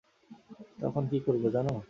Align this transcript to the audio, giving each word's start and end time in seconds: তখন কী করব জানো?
তখন 0.81 1.03
কী 1.11 1.17
করব 1.25 1.43
জানো? 1.55 1.73